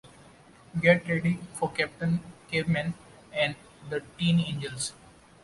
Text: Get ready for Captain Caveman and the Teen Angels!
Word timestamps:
Get 0.81 1.07
ready 1.07 1.37
for 1.53 1.69
Captain 1.71 2.21
Caveman 2.49 2.95
and 3.31 3.55
the 3.87 4.01
Teen 4.17 4.39
Angels! 4.39 4.93